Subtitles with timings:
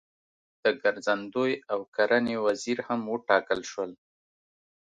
[0.63, 3.91] د ګرځندوی او کرنې وزیر هم وټاکل شول.